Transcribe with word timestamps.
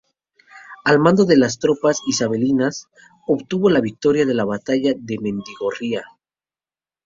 Al 0.83 0.97
mando 0.97 1.25
de 1.25 1.37
las 1.37 1.59
tropas 1.59 1.99
isabelinas, 2.07 2.87
obtuvo 3.27 3.69
la 3.69 3.81
victoria 3.81 4.23
en 4.23 4.35
la 4.35 4.45
Batalla 4.45 4.93
de 4.97 5.17
Mendigorría. 5.21 6.03